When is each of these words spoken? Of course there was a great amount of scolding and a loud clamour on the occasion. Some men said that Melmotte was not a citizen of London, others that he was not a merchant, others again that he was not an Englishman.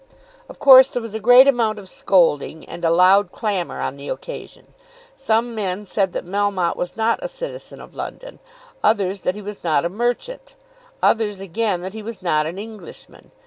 Of 0.49 0.57
course 0.57 0.89
there 0.89 1.01
was 1.03 1.13
a 1.13 1.19
great 1.19 1.47
amount 1.47 1.77
of 1.77 1.87
scolding 1.87 2.65
and 2.65 2.83
a 2.83 2.89
loud 2.89 3.31
clamour 3.31 3.79
on 3.81 3.97
the 3.97 4.09
occasion. 4.09 4.73
Some 5.15 5.53
men 5.53 5.85
said 5.85 6.11
that 6.13 6.25
Melmotte 6.25 6.75
was 6.75 6.97
not 6.97 7.19
a 7.21 7.27
citizen 7.27 7.79
of 7.79 7.93
London, 7.93 8.39
others 8.83 9.21
that 9.21 9.35
he 9.35 9.43
was 9.43 9.63
not 9.63 9.85
a 9.85 9.89
merchant, 9.89 10.55
others 11.03 11.39
again 11.39 11.81
that 11.81 11.93
he 11.93 12.01
was 12.01 12.23
not 12.23 12.47
an 12.47 12.57
Englishman. 12.57 13.29